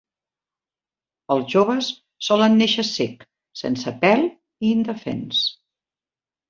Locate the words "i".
4.67-4.75